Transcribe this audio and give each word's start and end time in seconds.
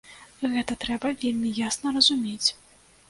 Гэта 0.53 0.77
трэба 0.85 1.11
вельмі 1.23 1.53
ясна 1.61 1.87
разумець. 1.99 2.49